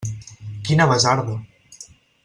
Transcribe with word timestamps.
Quina 0.69 0.87
basarda! 0.93 1.39